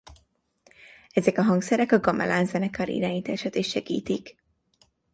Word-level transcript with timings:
Ezek 1.09 1.37
a 1.37 1.41
hangszerek 1.41 1.91
a 1.91 1.99
gamelán 1.99 2.45
zenekar 2.45 2.89
irányítását 2.89 3.55
is 3.55 3.69
segítik. 3.69 4.35